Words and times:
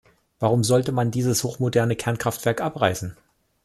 Warum 0.39 0.63
sollte 0.63 0.91
man 0.91 1.11
dieses 1.11 1.43
hochmoderne 1.43 1.95
Kernkraftwerk 1.95 2.59
abreißen? 2.59 3.15